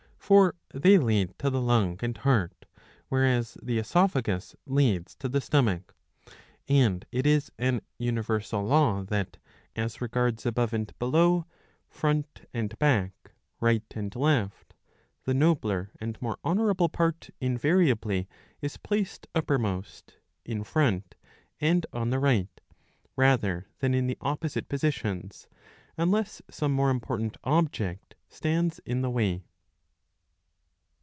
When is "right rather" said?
22.19-23.67